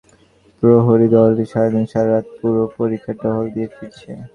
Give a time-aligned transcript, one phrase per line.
[0.63, 4.11] প্রহরী দলটি সারাদিন সারা রাত পুরো পরিখা টহল দিয়ে ফিরছে।